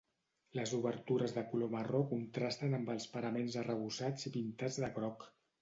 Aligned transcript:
Les 0.59 0.71
obertures 0.77 1.35
de 1.35 1.43
color 1.51 1.69
marró 1.75 2.01
contrasten 2.13 2.79
amb 2.79 2.91
els 2.97 3.07
paraments 3.15 3.61
arrebossats 3.65 4.31
i 4.31 4.37
pintats 4.39 4.85
de 4.87 4.95
groc. 5.01 5.33